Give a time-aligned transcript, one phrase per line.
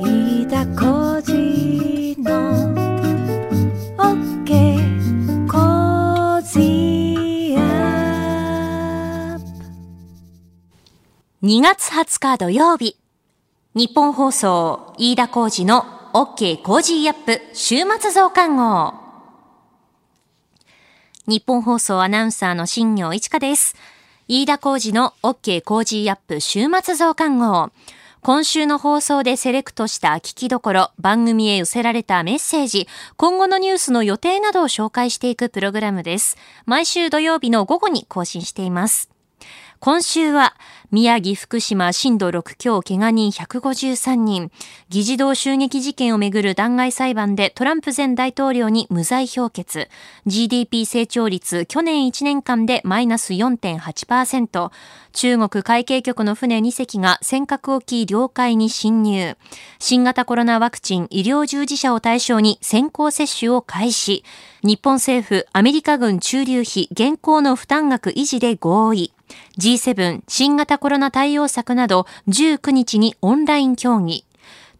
[0.00, 2.74] 飯田浩司の
[3.96, 7.60] OK コージーア
[9.36, 9.44] ップ
[11.46, 12.96] 2月20日土曜日。
[13.74, 18.94] 日本放送飯田浩司の OK コージーアップ週末増刊号
[21.26, 23.76] 日本放送アナウンサーの新業一華です。
[24.26, 27.70] 飯田浩司の OK コージーアップ週末増刊号。
[28.24, 32.88] 今週の放送でセレクトした聞きどころ、番組へ寄せられたメッセージ、
[33.18, 36.38] 今後のニュースの予定などを紹介していくプログラムです。
[36.64, 39.13] 毎週土曜日の午後に更新しています。
[39.84, 40.54] 今週は、
[40.90, 44.50] 宮城、福島、震度6強、怪我人153人、
[44.88, 49.90] 議事堂襲撃事件をめぐる弾劾裁判でトランプ前大統領に無罪評決、
[50.24, 54.70] GDP 成長率去年1年間でマイナス4.8%、
[55.12, 59.36] 中国海警局の船2隻が尖閣沖領海に侵入、
[59.78, 64.24] 新型コロナワクチン医療従事者を対象に先行接種を開始、
[64.62, 69.13] 日本政府、アメリカ軍駐留費現行の負担額維持で合意、
[69.58, 74.24] G7 新型コロナ対応策など19日にオンライン協議。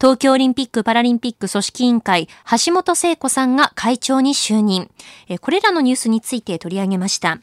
[0.00, 2.28] 東京オリンピック・パラリンピック組織委員会、
[2.66, 4.90] 橋本聖子さんが会長に就任。
[5.40, 7.38] これらのニュースについて取り上げました。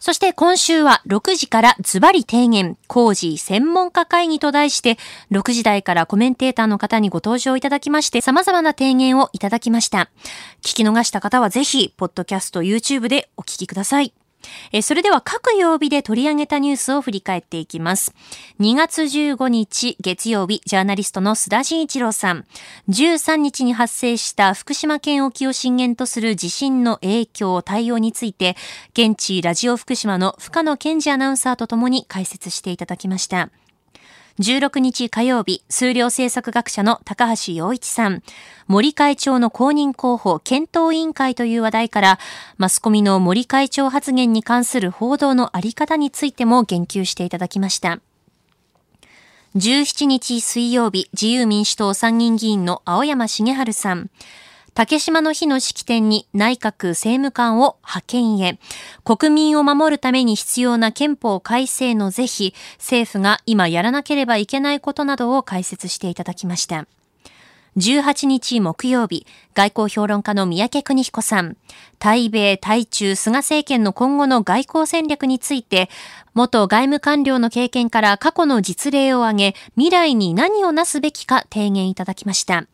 [0.00, 4.98] そして今週は6時からズバリ提言、工事専門家会議と題して、
[5.30, 10.10] 6時台からコメンテーターの方にご登場いただきまして、様々な提言をいただきました。
[10.60, 14.12] 聞き逃した方はぜひ、ポッドキャスト、YouTube でお聞きください。
[14.72, 18.14] えそれでは各曜日で取り上げたニュースを振り返っていきます。
[18.60, 22.44] 2月15日月曜日、ジャーナリストの須田慎一郎さん。
[22.88, 28.56] 13日に発生した福島県沖を震源とする地震の影響、対応について、
[28.92, 33.50] 現地ラジオ福島の深野健二アナウンサーとともに解説していただきました。
[34.38, 38.22] 16日火曜日、数量政策学者の高橋洋一さん、
[38.66, 42.18] 森会長の公認候補検討委員会という話題から、
[42.56, 48.00] マスコミの森会長発言に関する報道のあり方についても言及していただきました。
[49.54, 54.08] 17日水曜日、自由民主党参議院議員の青山茂春さん、
[54.74, 58.58] 竹島の日の式典に内閣政務官を派遣へ、
[59.04, 66.86] 国民を守るために必要な憲法改正の是非、政府が今やらなければいけないことなどを解説していただきました。
[67.76, 71.58] 18日木曜日、外交評論家の三宅邦彦さん、
[71.98, 75.90] 対米、対中、菅政権の今後の外交戦略について、
[76.32, 82.66] 元外務官僚の経験から過去の実例を挙げ、未来に何をなすべきか提言いただきました。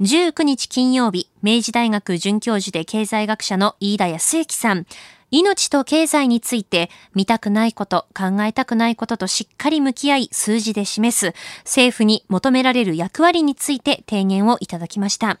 [0.00, 4.86] 19日金曜日、明治大学准教授で経済学者の飯田康之さん、
[5.32, 15.40] 命と経済について見たくないこと、考えたくないこととしっかり向き合い数字で示す政府に求められる役割について提言をいただきました。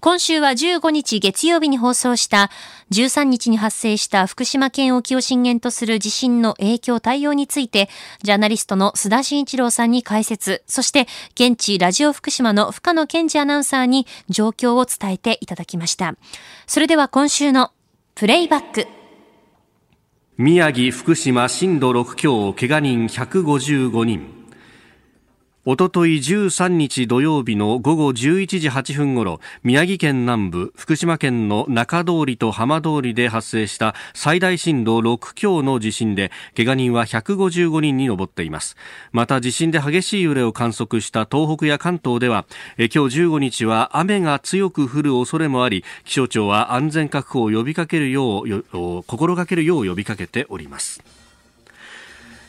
[0.00, 2.50] 今週は15日月曜日に放送した
[2.92, 7.88] 13日に発生した福島県沖を震源とする地震の影響対応について
[8.22, 16.14] ジャーナリストの須田慎一郎さんに解説、そして現地ラジオ福島の深野健二アナウンサーに状況を伝えていただきました。
[16.68, 17.72] それでは今週の
[18.14, 18.86] プレイバック。
[20.36, 24.37] 宮城、福島震度6強、怪我人155人。
[25.70, 38.78] おととい13日土曜日の午後11時8分ごろ、宮城県南部、福島県の中通りと浜通りで発生した最大震度6強の地震で、怪我人は155人に上っています。
[39.12, 42.46] また地震で激しい揺れを観測した東北や関東では、
[42.78, 51.17] え今日15日は雨が強く降る恐れもあり、気象庁は安全確保を呼びかけるよう、心がけるよう呼びかけております。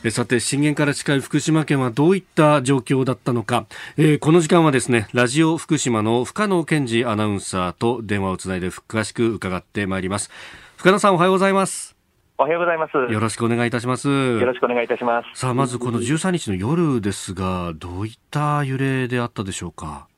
[0.02, 3.66] えさて震源から近い福島県はどういった状況だったのか、
[3.98, 10.30] えーこの時間はですねラジオ福島の深野健二アナウンサーと電話をつないで詳しく伺ってまいります。
[10.78, 11.96] 深野さんおはようございます。
[12.38, 13.12] おはようございます。
[13.12, 14.08] よろしくお願いいたします。
[14.08, 15.38] よろしくお願いいたします。
[15.38, 20.09] さあまずこの13日の夜ですがどういった揺れであったでしょうか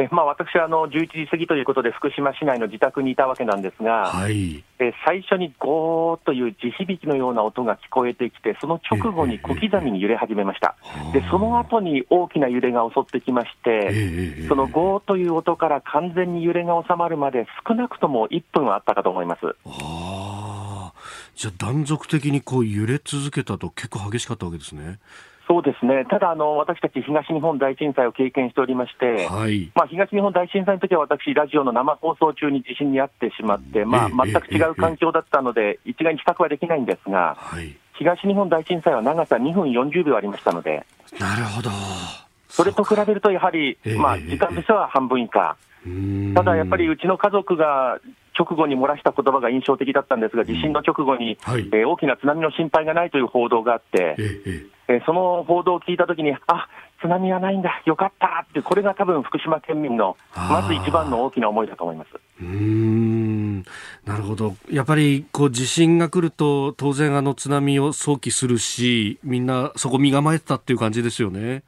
[0.00, 4.64] えまあ、私はあの11時過ぎということで、福島市内の自宅にいたわけなんですが、はい。
[4.78, 10.76] え最初にゴーという地響きのような音が聞こえてきて、その直後に小刻みに揺れ始めました。
[11.12, 19.56] で、その後に大きな揺れが襲ってきまして、ええそのゴーという音から完全に揺れが収まるまで、少なくとも1分はあったかと思います。
[19.66, 20.98] ああ
[21.38, 24.98] じゃあ断続的にこう揺れ続けたと結構激しかったわけですね
[25.48, 29.72] そうですね、ただあの、私たち東日本大震災を経験しておりまして、はい。
[29.74, 37.74] まあ、東日本大震災の時は私、ラジオの生放送中に地震に遭ってしまって、まあ、ええ全く違う環境だったので、一概に比較はできないんですが、はい。
[37.94, 40.84] 東日本大震災は長さ2分40秒ありましたので、
[41.18, 41.70] なるほど。
[42.50, 45.56] それと比べると、やはり、ええまあ、時間としては半分以下、
[46.34, 48.00] ただやっぱりうちの家族が
[48.38, 51.62] 直後に漏らした言葉が印象的だったんですが、地震の直後に、はい。
[51.72, 56.68] えー大きな津波の心配がないという報道があって、ええええーその報道を聞いたときに、あ
[57.00, 62.08] 津波はないんだ、よかったって、これが多分福島県民のまず一番の大きな思いだと思います。
[62.40, 63.62] えうーん
[64.04, 71.62] なるほどやっぱりこう地震が来ると当然あの津波を想起するしみんなそこ身構えてたっていう感じですよね。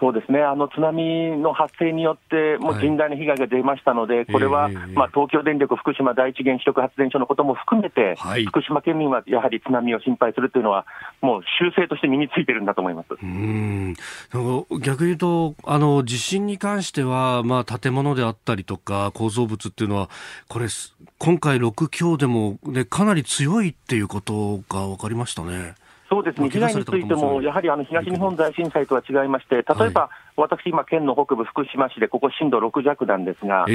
[0.00, 2.86] そうですね、あの津波の発生によって、もうはい。
[2.86, 4.74] 甚大な被害が出ましたので、これは、ええ。
[4.94, 8.44] まあ、東京電力福島第一原子力発電所のことも含めて、はい。
[8.46, 10.86] 福島県民はやはり津波を心配するというのは、
[11.20, 13.06] もう習性として身についてるんだと思います。
[13.12, 13.94] うーん。
[14.80, 20.10] 逆に言うとあの地震に関しては、まあ、建物であったりとか構造物っていうのは
[20.48, 25.74] これす今回6強でも、ね、かなり強いっていうことが分かりましたね。
[26.10, 33.66] そうですね、被害についても、やはりあの東日本大震災とは違いまして、例えば、私、今、県の北部、福島市で、ここ震度6弱なんですが、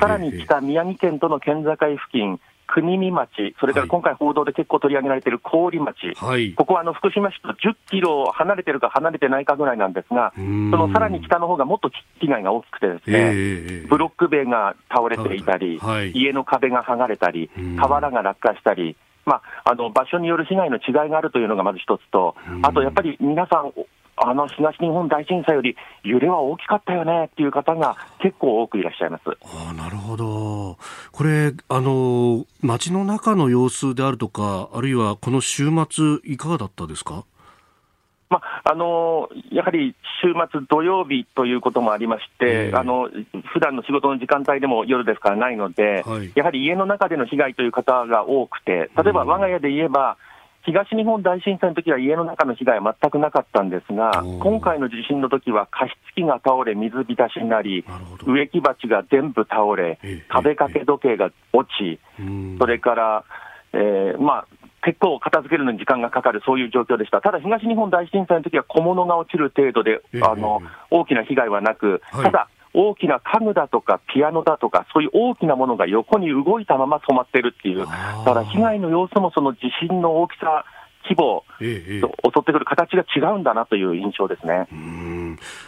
[0.00, 2.40] さらに北、宮城県との県境付近、
[2.72, 6.54] 国見町、それから今回報道で結構取り上げられている郡町、はい。
[6.54, 11.90] ここはあの福島市と10キロ離れてるか離れてないかぐらいなんですが、そのさらに北の方がもっと
[12.20, 16.12] 被害が大きくてですね、ブロック塀が倒れていたり、はい。
[16.12, 23.72] 家の壁が剥がれたりうん、瓦が落下したり、まあ、あの場所による被害の違いがあるというのがまず一つとう、んあとやっぱり皆さん、
[24.16, 25.74] あの東日本大震災より
[26.04, 29.22] 揺れは大きかったよねっていう方が結構多くいらっしゃいます。
[29.42, 30.76] ああなるほど。
[31.12, 37.24] これ、あの、街の中の様子であるとか、あるいはこの週末、いかがだったですか？
[38.32, 42.74] まああのやはり週末土曜日ということもありまして、ええ。
[42.74, 43.10] あの
[43.52, 46.32] 普段の仕事の時間帯でも夜ですからないので、はい。
[46.34, 49.28] やはり家の中での被害という方が多くて、例えばうん。
[49.28, 50.16] 我が家で言えば、
[50.64, 57.84] 東日本大震災の時は家の中の被害は全くなかったんですが今回の地震の時は加湿器が倒れ、水浸しになり
[58.24, 62.56] 植木鉢が全部倒れええ、壁掛け時計が落ち、うん。
[62.60, 63.24] それから、
[63.72, 64.46] えーまあ、
[64.82, 67.20] 結構片付けるのに時間がかかる、そういう状況でした。
[67.20, 70.68] ただ、東日本大震災の時は小物が落ちる程度で、ええあのええ。
[70.90, 72.24] 大きな被害はなく、はい。
[72.24, 80.64] ただ、大きな家具だとかピアノだとか、そういう大きなものが横に動いたまま染まってるっていう、だから被害の様子もその地震の大きさ、
[81.04, 82.06] 規模、え襲
[82.40, 84.68] ってくる形が違うんだなという印象ですね。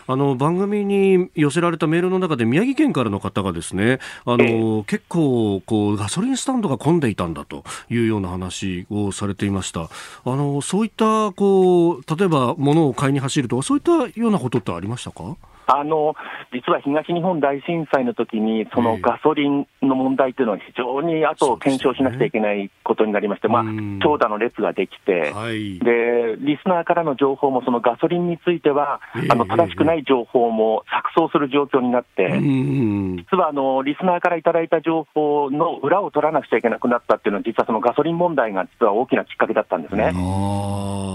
[0.09, 9.89] うんあの番組に寄せられたメールの中で宮城県からの方がですねあの、結構こうガソリンスタンドが混んでいたんだというような話をされていました。
[10.25, 15.37] あのそういったこう例えば物を買いに走るとかそういったようなことってありましたか？
[15.67, 16.15] あの
[16.53, 25.79] 実は東日本大震災の時に、そのガソリンの問題というのは非常に後を検証しなくちゃいけないことになりまして、まあうん、長蛇の列ができて、はい。
[25.79, 29.29] で、リスナーからの情報も、そのガソリンについては、ええ。
[29.31, 30.85] あの正しくない情報も
[31.17, 40.13] 錯綜する状況になって、うん実はあのリスナーからいただいた情報の裏を取らなくちゃいけなくなったっていうのは、実はそのガソリン問題が実は大きなきっかけだったんですね。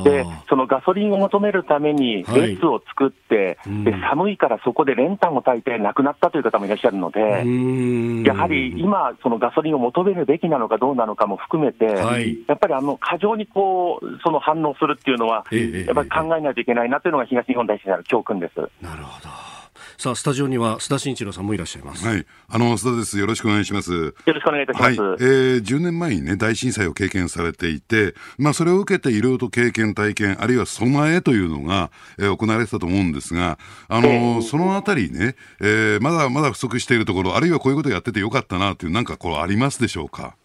[0.04, 2.50] で、そのガソリンを求めるためにはい。
[2.56, 3.84] 列を作って、うん。
[3.84, 8.24] で寒いからそこで練炭を焚いて亡くなったという方もいらっしゃるので、うん。
[8.24, 12.40] やはり今、そのガソリンを求めるべきなのかどうなのかも含めて、はい。
[12.48, 18.60] やっぱりあの過剰にこうその反応するっていうのは、ええやっぱり考えないといけないなというのが東日本大震災の教訓です。
[18.82, 19.59] なるほど
[20.00, 23.20] さあスタジオには須田慎一郎さんもいらっしゃいます、はい、あの須田です。
[23.20, 23.92] よろしくお願いします。
[23.92, 25.02] よろしくお願いいたします。
[25.02, 40.38] はい、えー、10年前にね、大震災を経験されていて、まあ、それを受けていろいろと経験、体験、あるいは備えというのが、えー行われてたと思うんですが、あのーそのあたりね、えーまだまだ不足しているところ、あるいはこういうことをやっててよかったなという、なんかこうありますでしょうか？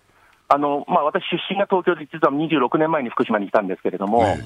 [0.49, 4.45] あのまあ、私、出身が東京で、実は26年前に福島に来たんですけれども、え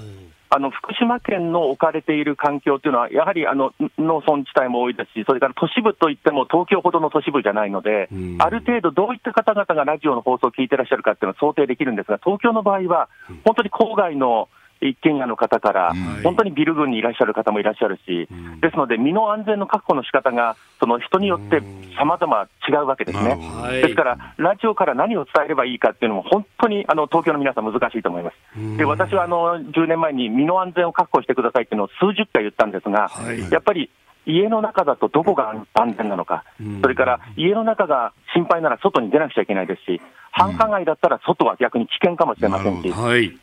[0.50, 8.36] あの福島県の置かれている環境というのは、やはりあの農村地帯も多いですし、それから都市部といっても東京ほどの都市部じゃないので、うん。
[8.38, 13.08] ある程度、どういった方々がラジオの放送を聞いてらっしゃるかっていうのは想定できるんですが、東京の場合は、
[13.44, 14.48] 本当に郊外の
[14.80, 18.60] 一軒家の方からうん、本当にビル群にいらっしゃる方もいらっしゃるし、ん。
[18.60, 21.62] ですので、身の安全の確保の仕方が、その人によって
[21.98, 23.38] 様々違うわけですね。
[23.82, 28.76] ですから、ラジオから何を伝えればいいかっていうのも、本当にあの東京の皆さん、難しいと思います。
[28.76, 33.50] で私はあの10年前に身の安全を確保してくださいっていうのを数十回言ったんですが、はい。
[33.50, 33.90] やっぱり
[34.26, 40.00] 家の中だとどこが安全なのかうん、それから家の中が心配なら外に出なくちゃいけないですし、
[40.32, 43.38] 繁華街だったら外は逆に危険かもしれませんしはい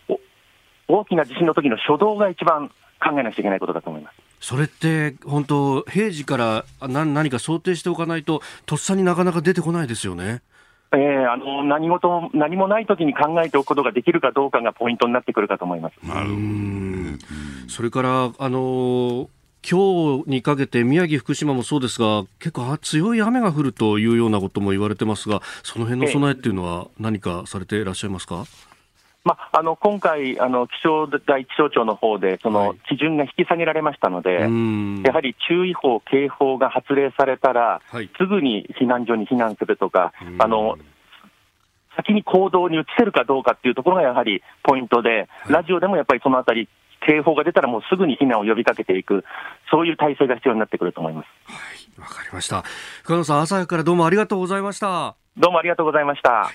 [0.88, 2.70] 大きな地震の時の初動が一番
[3.02, 4.16] 考えなくちゃいけないことだと思います。
[4.40, 10.42] それって本当平時から何何か想定しておかないととっさになかなか出てこないですよね。
[10.94, 15.96] えーあの何事何もない時に考えておくことができるかどうかがポイントになってくるかと思います。
[17.68, 19.30] それからあの
[19.68, 28.46] 今日にかけて宮城、福島もそうですが結構強い雨が降るというようなことも言われてますがその辺の備えっていうのは何かされていらっしゃいますか、
[29.26, 35.04] まあ、あの今回、あの気象台気象庁の方で、その基準が引き下げられましたので、うん。
[35.04, 38.10] やはり注意報、警報が発令されたら、はい。
[38.18, 40.78] すぐに避難所に避難するとかうん、あの
[41.96, 46.70] 先に行動に移せるかどうかっていうところがやはりポイントで、ラジオでもやっぱりそのあたり、
[47.08, 49.24] 警報が出たらもうすぐに避難を呼びかけていく、
[49.72, 52.00] そういう体制が必要になってくると思います。
[52.00, 52.64] わかりました。
[53.04, 55.16] 深野さん朝からどうもありがとうございました。
[55.38, 56.52] どうもありがとうございました。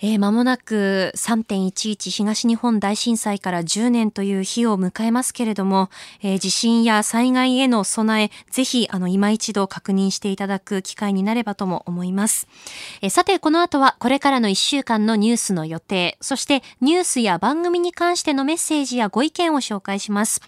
[0.00, 5.88] えー、間もなく3.11東日本大震災から10年という日を迎えますけれども、
[6.22, 12.48] えー地震や災害への備え、ぜひ、あの、今一度確認していただく機会になればとも思います。
[13.02, 20.42] えーさて、この後はこれからの1週間のニュースの予定、そしてニュースや番組に関してのメッセージやご意見を紹介します。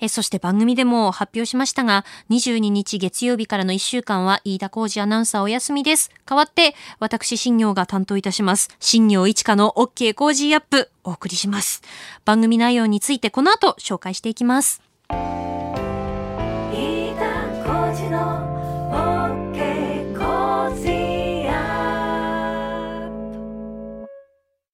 [0.00, 6.10] えーそして番組でも発表しましたが、22日月曜日からの1週間は飯田浩司アナウンサーお休みです。
[6.26, 8.70] 代わって、私、新行が担当いたします。
[8.80, 11.82] 新行市佳の OK Cozy up、お送りします。
[12.24, 14.82] 番組内容についてこの後紹介していきます。
[15.10, 15.14] 飯
[17.16, 17.24] 田
[17.64, 21.52] 浩司の OK コージーア
[23.06, 24.08] ップ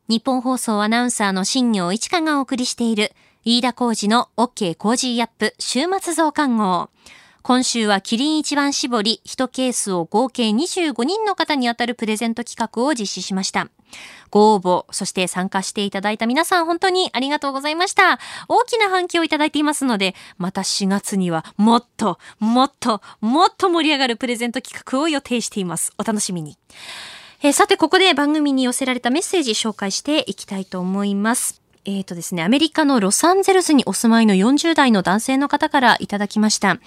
[0.08, 3.12] 日本放送アナウンサーの新業一華がお送りしている、
[3.48, 6.90] 飯田浩二の OK 工事アップ週末増刊号。
[7.42, 13.68] 今週はキリン一番絞り1ケースを合計25人の方に当たるプレゼント企画を実施しました。
[14.30, 18.18] ご応募、そして参加していただいた皆さん本当にありがとうございました。
[18.48, 25.92] 大きな反響をいただいていますので、また4月にはもっと、もっと、もっと盛り上がるプレゼント企画を予定しています。
[25.98, 26.58] お楽しみに。
[27.44, 31.62] えさて、ここで番組に寄せられたメッセージ紹介していきたいと思います。
[31.86, 36.78] えっ、とですね、アメリカのロサンゼルスにお住まいの40代の男性の方からいただきました。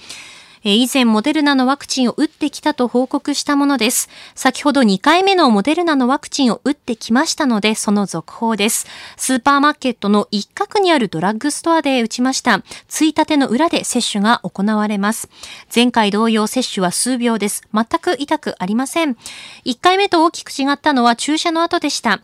[0.64, 4.10] 以前モデルナのワクチンを打ってきたと報告したものです。
[4.36, 8.86] 先ほど2回目のモデルナのワクチンを打ってきましたので、その続報です。
[9.16, 12.62] スーパーマーケットの一角にあるドラッグストアで打ちました。
[12.90, 15.30] ついたての裏で接種が行われます。
[15.74, 17.64] 前回同様接種は数秒です。
[17.74, 19.16] 全く痛くありません。
[19.64, 22.20] 1回目と大きく違ったのは注射の後でした。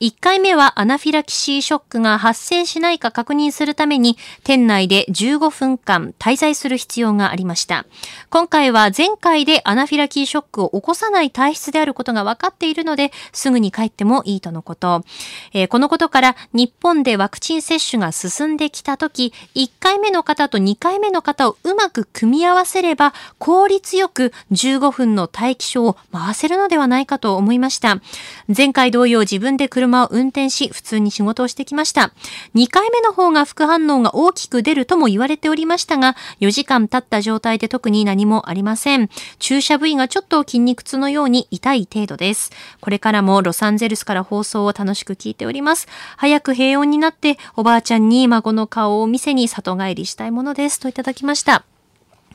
[0.00, 7.84] 1回目はアナフィラキシーショックが発生しないか確認するために店内で15分間滞在する必要がありました。
[8.30, 15.02] 今回は前回でアナフィラキーショックを起こさない体質であることが分かっているので、すぐに帰ってもいいとのこと。
[15.52, 28.00] えーこのことから日本でワクチン接種が進んできたとき、1回目の方と2回目の方をうまく組み合わせれば、効率よく15分の待機所を回せるのではないかと思いました。
[28.54, 32.12] 前回同様自分で車を運転し、普通に仕事をしてきました。
[32.54, 39.08] 2回目の方が副反応が大きく出るとも言われておりましたが、4時間経った状態で特に何もありません。
[39.38, 42.50] 注射部位がちょっと筋肉痛のように痛い程度です。
[42.80, 45.88] これからもロサンゼルスから放送を楽しく聞いております。
[46.16, 50.80] 早く平穏になって、おばあちゃんに孫の顔を見せに里帰りしたいものです。
[50.80, 51.77] といただきました。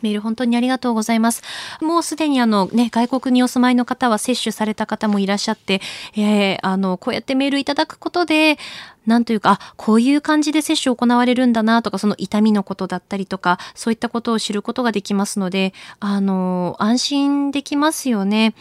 [0.04, 1.42] メール本当にありがとうございます。
[1.82, 5.82] もうすでにあのね、外国にお住まいの方は接種された方もいらっしゃって、
[6.16, 8.58] えーあの、こうやってメールいただくことで、
[9.06, 18.54] なんというか、あ、こういう感じで接種行われるんだなとか、その痛みのことだったりとか、そういったことを知ることができますので、あの、安心できますよね。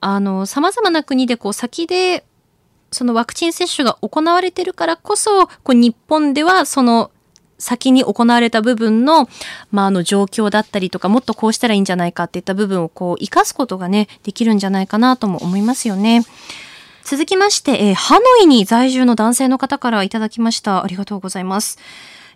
[0.00, 2.24] あの、様々な国でこう先で、
[2.92, 7.10] そのワクチン接種が行われてるからこそ、こう日本ではその
[7.64, 9.28] 先に行われた部分の、
[9.72, 16.24] まあ、あの状況だったりとか、もっとこうしたらいいんじゃないかっていった部分をこう活かすことがね、できるんじゃないかなとも思いますよね。
[17.04, 20.84] 続きまして、えーハノイに在住の男性の方からいただきました。
[20.84, 21.78] ありがとうございます。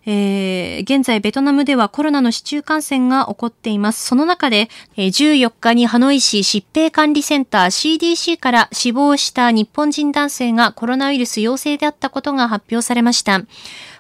[0.07, 4.07] えー現在ベトナムではコロナの市中感染が起こっています。
[4.07, 7.67] その中で、えー14日にハノイ市疾病管理センター
[7.99, 13.43] CDC から死亡した日本人男性がコロナウイルス陽性であったことが発表されました。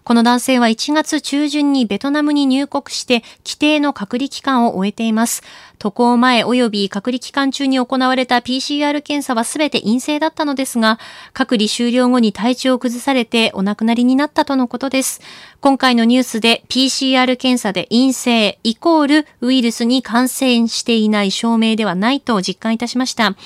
[0.04, 5.42] この男性は1月中旬にベトナムに入国して規定の隔離期間を終えています。
[5.78, 10.98] 渡航前及び隔離期間中に行われた PCR 検査はすべて陰性だったのですが、
[11.32, 15.20] 隔離終了後に体調を崩されてお亡くなりになったとのことです。
[15.60, 23.36] 今回のニュースで PCR 検査で陰性イコールウイルスに感染していない証明ではないと実感いたしました。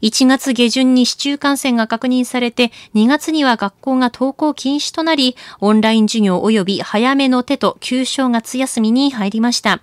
[0.00, 9.80] 1月下旬に市中感染が確認されて、2月には学校が登校禁止となり、オンライン授業及び早めの手と旧正月休みに入りました。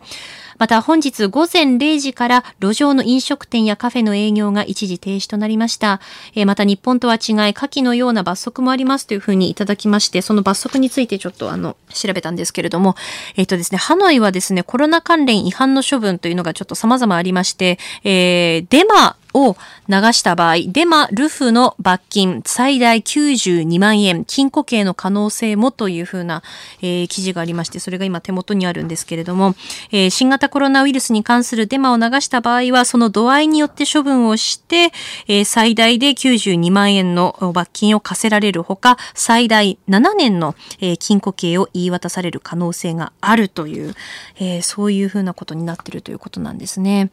[0.59, 6.01] また本日午前0時から路上の飲食店やカフェの営業が一時停止となりました。
[6.35, 12.95] えーまた日本とは違い、下記のような罰則もありますというふうにいただきまして、その罰則についてちょっとあの、調べたんですけれども、
[13.37, 19.55] えっ、とですね、ハノイはですね、コロナ関連違反の処分というのがちょっと様々ありまして、えーデマを
[19.87, 26.43] 流した場合、デマ、ルフの罰金最大92万円、禁錮刑の可能性もというふうな、
[26.81, 29.55] えー記事がありまして、それが今手元にあるんですけれども、
[29.91, 34.91] えー新型コロナウイルスに関するデマを流した場合は、その度合いによって処分をして、
[35.27, 43.95] えー最大で92万円の罰金を課せられるほか、最大7年の、えー禁錮刑を言い渡される可能性があるという、
[44.39, 47.11] えーそういうふうなことになっているということなんですね。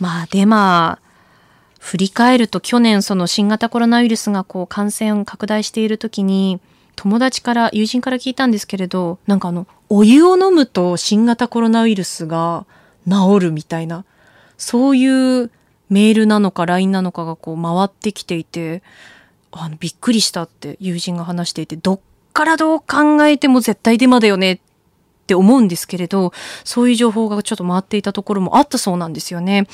[0.00, 0.98] まあ、デマ、
[1.84, 6.58] 振り返ると去年その新型コロナウイルスがこう感染拡大している時に
[6.96, 12.64] 友達から友人から聞いたんですけれどなんかあのお湯を飲むと新型コロナウイルスが
[13.06, 14.06] 治るみたいな
[14.56, 15.50] そういう
[15.90, 18.82] メールなのか LINE なのかがこう回ってきていて
[19.52, 22.00] あのびっくりしたって友人が話していてどっ
[22.32, 24.58] からどう考えても絶対デマだよねっ
[25.24, 29.66] って思うんですけれど、そういう情報がちょっと回っていたところもあったそうなんですよね。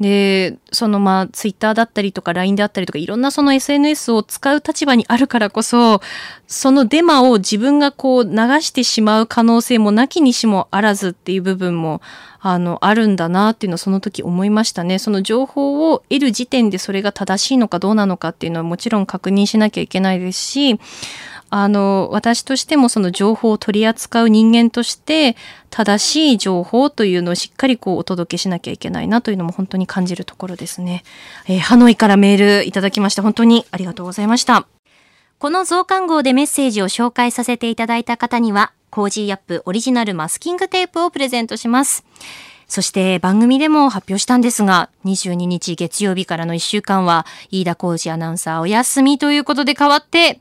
[0.00, 6.00] で、そのまあ、ツイッターだったりとか LINE であったりとか、いろんなその SNS を使う立場にあるからこそ、
[6.48, 12.02] そのデマを自分がこう流してしまう可能性もなきにしもあらずっていう部分も、
[12.40, 14.98] あの、あるんだなっていうのをその時思いましたね。
[14.98, 20.80] その情報を得る時点でそれが正しいのかどうなのかっていうのはもちろん確認しなきゃいけないですし、
[21.50, 25.36] あの、私としてもその情報を取り扱う人間として、
[25.70, 31.04] 正しい情報というのをしっかりこうお届けしなきゃいけないなというのも本当に感じるところですね。
[31.46, 34.66] えーハノイからメールいただきまして本当にありがとうございました。
[35.38, 42.04] この増刊号でメッセージを紹介させていただいた方には、 Cozy up オリジナルマスキングテープをプレゼントします。
[42.66, 50.40] そして番組でも発表したんですが、22日月曜日からの1週間は、飯田浩司アナウンサーお休みということで変わって、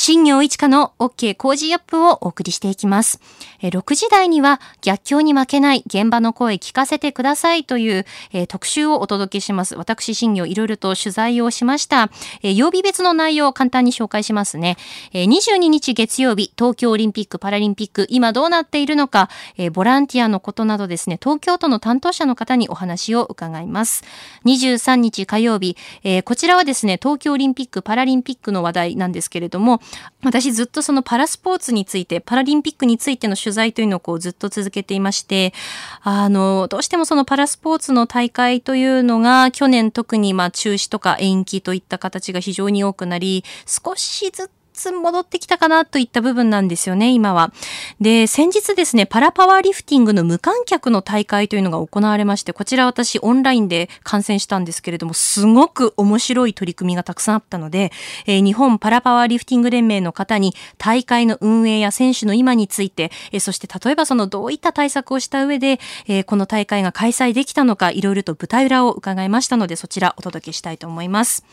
[0.00, 3.18] 新業一課の OK 工事アップをお送りしていきます。
[3.60, 8.06] え6時台には逆境に負けない現場の声聞かせてくださいという、
[8.48, 9.74] 特集をお届けします。
[9.74, 12.10] 私、新行いろいろと取材をしました。
[12.42, 14.76] え曜日別の内容を簡単に紹介しますね。
[15.12, 24.04] え22日月曜日、東京オリンピック・パラリンピック、今どうなっているのか、えボランティアのことなどですね、東京都の担当者の方にお話を伺います。
[24.44, 29.80] 23日火曜日、えこちらはですね、東京オリンピック・パラリンピックの話題なんですけれども、
[30.22, 35.54] 私ずっとそのパラスポーツについて、パラリンピックについての取取材というのをこうずっと続けていまして、
[36.02, 47.52] あの、どうしてもそのパラスポーツの大会というのが去年特にまあ中止とか延期といった形が非常に多くなり、少しずつ戻ってきたかなといった部分なんですよね、今は。
[48.00, 57.92] で、先日ですね、パラパワーリフティングの無観客の大会というのが行われまして、こちら私オンラインで観戦したんですけれども、すごく面白い取り組みがたくさんあったので、
[58.26, 71.44] えー日本パラパワーリフティング連盟の方に大会の運営や選手の今について、えーそして例えばそのどういった対策をした上で、えーこの大会が開催できたのか、いろいろと舞台裏を伺いましたので、そちらお届けしたいと思います。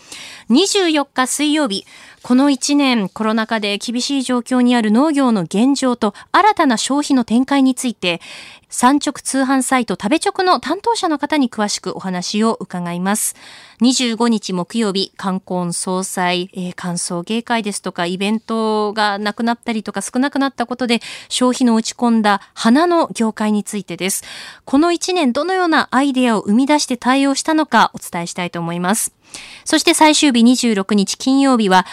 [0.49, 1.85] 24日水曜日、
[2.21, 8.19] この1年コロナ禍で厳しい状況にある農業の現状と新たな消費の展開について、
[8.69, 13.37] 産直通販サイト食べ直の担当者の方に詳しくお話を伺います。
[13.79, 20.99] 25日木曜日、冠婚葬祭、えー、歓送迎会ですとか、イベントがなくなったりとか少なくなったことで、
[21.29, 24.25] 消費の落ち込んだ花の業界についてです。
[24.65, 29.13] この1年どのようなアイデアを生み出して対応したのかお伝えしたいと思います。
[29.63, 31.85] そして最終日26日金曜日は、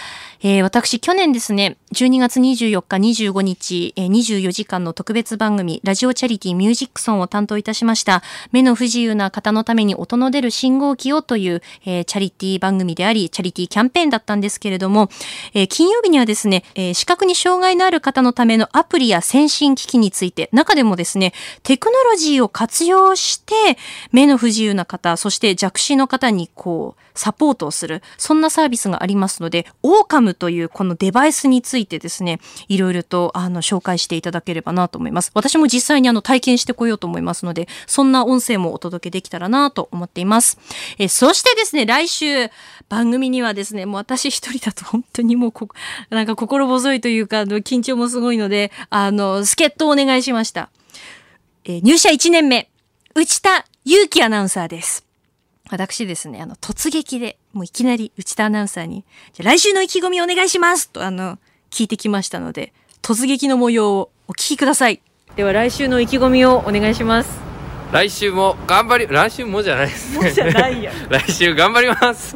[0.45, 15.11] えー私去年ですね、12月24日25日、えー24時間の特別番組、ラジオチャリティミュージックソンを担当いたしました、目の不自由な方のために音の出る信号機をという、えーチャリティ番組であり、チャリティキャンペーンだったんですけれども、
[15.55, 23.79] えー金曜日にはですね、えー視覚に障害のある方のためのアプリや先進機器について、中でもですね、テクノロジーを活用して、
[24.11, 35.31] 目の不自由な方、そして弱視の方にこう、サポートをする、そんなサービスがありますので、オーカムというこのデバイスについてですね、いろいろとあの紹介していただければなと思います。
[35.35, 40.59] 私も実際にあの体験してこようと思いますので、そんな音声もお届けできたらなと思っています。
[40.99, 42.51] えそしてですね、来週、
[42.89, 45.69] 番組にはですね、もう私一人だと本当にもうこ、
[46.11, 50.71] なんか心細いというか、あの緊張もすごいので、あの、助っ人をお願いしました。
[51.65, 52.71] えー入社1年目、
[53.15, 55.12] 内田祐樹アナウンサーです。
[55.71, 61.39] 私ですね、あの、突撃で、もういきなり内田アナウンサーに、じゃあ来週の意気込みお願いしますと、あの、
[61.71, 65.01] 聞いてきましたので、突撃の模様をお聞きください。
[65.37, 67.53] では来週の意気込みをお願いします。
[67.93, 72.35] 来週も頑張り来週もじゃないですねじゃないや 来週頑張ります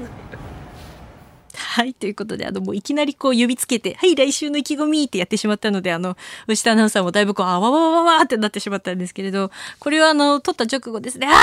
[1.76, 1.92] はい。
[1.92, 11.34] ということで、あの、もういきなりこう指つけて、はい、来週の意気込みってやってしまったので、あの、牛田アナウンサーもだいぶこう、あわわわわわってなってしまったんですけれど、これはあの、撮った直後ですね、ああ、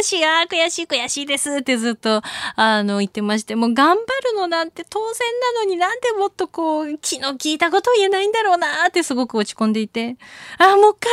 [0.00, 2.22] 悔しい、ああ、悔しい、悔しいですってずっと、
[2.56, 10.16] あの、言ってまして、もう頑張るのなんて当然なのになんでもっとこう、気の利いたことを言えないんだろうなってすごく落ち込んでいて、
[10.56, 11.12] ああ、もう一回、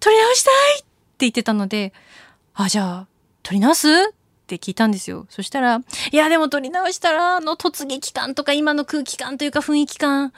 [0.00, 0.86] 撮り直したいって
[1.20, 1.92] 言ってたので、
[2.54, 3.06] あ、じゃあ、
[3.44, 4.15] 撮り直す？
[4.46, 5.26] って聞いたんですよ。
[5.28, 5.80] そしたら、
[6.12, 10.32] いや、でも撮り直したら、あの突撃感とか今の空気感というか雰囲気感、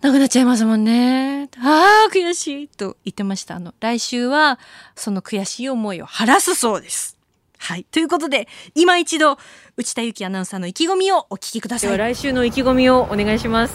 [0.00, 1.50] なくなっちゃいますもんね。
[1.60, 3.56] ああ、悔しいと言ってました。
[3.56, 4.60] あの、来週は、
[4.94, 7.18] その悔しい思いを晴らすそうです。
[7.58, 7.84] はい。
[7.90, 9.38] ということで、今一度、
[9.76, 11.90] 内田有紀アナウンサーの意気込みをお聞きください。
[11.90, 13.74] では来週の意気込みをお願いします。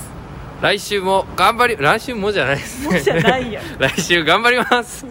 [0.61, 3.61] 来週も頑張り来週もじゃないですねじゃないや。
[3.77, 5.05] 来週頑張ります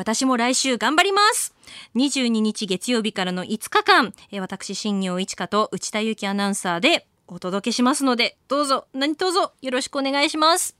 [0.00, 1.54] 私も来週頑張ります
[1.94, 10.74] 22日月曜日からの5日間、え私、新業一華と内田有紀アナウンサーでお届けしますので、どうぞ、何卒よろしくお願いします。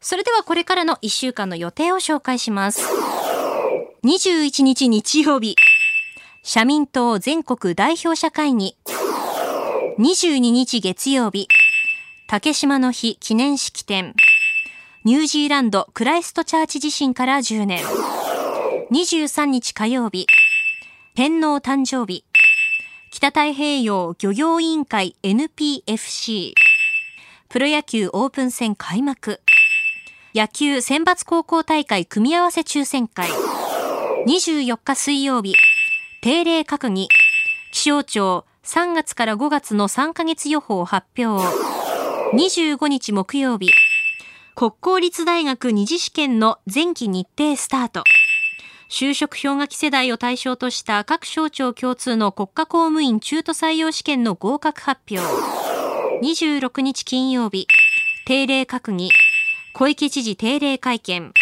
[0.00, 2.80] それではこれからの1週間の予定を紹介します。
[4.02, 5.54] 21日日曜日、
[6.42, 8.76] 社民党全国代表者会議。
[10.00, 11.46] 22日月曜日、
[12.26, 14.16] 竹島の日記念式典。
[15.06, 17.84] ニュージーランドクライストチャーチ地震から10年。
[18.90, 20.26] 23日火曜日、
[21.14, 22.24] 天皇誕生日、
[23.12, 26.54] 北太平洋漁業委員会 NPFC、
[27.48, 29.40] プロ野球オープン戦開幕、
[30.34, 33.28] 野球選抜高校大会組み合わせ抽選会、
[34.26, 35.54] 24日水曜日、
[36.20, 37.06] 定例閣議、
[37.70, 41.46] 気象庁3月から5月の3ヶ月予報発表、
[42.34, 43.70] 25日木曜日、
[44.58, 48.04] 国公立大学二次試験の前期日程スタート。
[48.88, 55.22] 就職氷河期世代を対象とした各省庁共通の国家公務員中途採用試験の合格発表。
[56.22, 57.66] 26日金曜日、
[58.24, 59.10] 定例閣議、
[59.74, 61.34] 小池知事定例会見。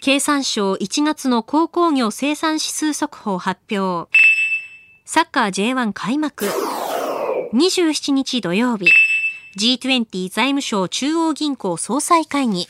[0.00, 4.08] 経産省1月の鉱工業生産指数速報発表。
[5.04, 6.46] サッカー J1 開幕。
[7.52, 8.86] 27日土曜日、
[9.56, 12.68] G20 財務省中央銀行総裁会議。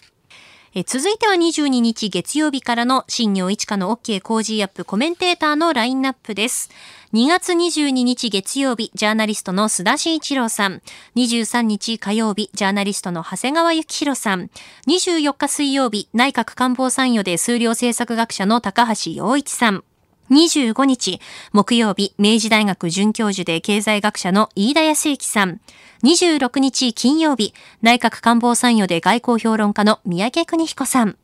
[0.76, 6.68] え続いては22日月曜日からの新業一華の OK コージーアップコメンテーターのラインナップです。
[7.12, 10.82] 2月22日月曜日、ジャーナリストの須田慎一郎さん。
[11.14, 14.50] 23日火曜日、ジャーナリストの長谷川幸宏さん。
[14.88, 19.84] 24日水曜日、内閣官房参与で数量政策学者の高橋洋一さん。
[20.30, 21.20] 25日、
[21.52, 25.60] 木曜日、明治大学准教授で経済学者の飯田康之さん。
[26.02, 31.16] 26日、金曜日、内閣官房参与で外交評論家の三宅邦彦さん。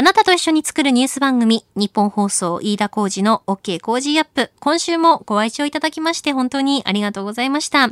[0.00, 4.50] あなたと一緒に作るニュース番組、日本放送飯田浩二の OK 工事アップ。
[4.58, 7.90] 今週もご愛聴いただきまして本当にありがとうございました。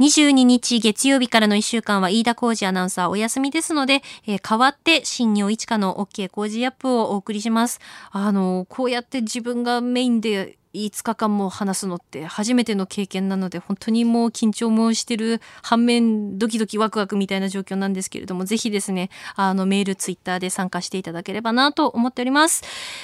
[0.00, 7.78] 22日月曜日からの1週間は飯田浩二アナウンサーお休みですので、えー代わって新業一華の OK 工事アップをお送りします。
[8.10, 22.62] あの、こうやって自分がメインで5日間も話すのって初めての経験なので本当にもう緊張もしてる反面ドキドキワクワクみたいな状況なんですけれどもぜひですねあのメールツイッターで参加していただければなと思っております。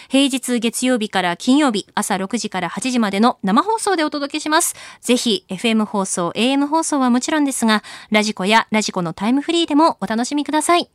[0.08, 4.74] 平日月曜日から金曜日朝6時から8時までの生放送でお届けします。
[5.00, 10.90] ぜひ FM 放送 AM 放送はもちろんですがラジコやラジコのタイムフリーでもお楽しみください。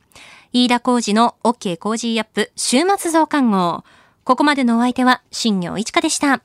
[0.51, 3.83] 飯田浩二の OK 工事アップ週末増刊号。
[4.23, 6.41] ここまでのお相手は新業一華でした。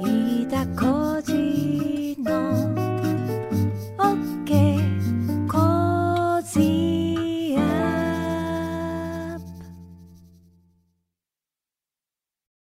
[0.00, 2.73] 飯田浩二の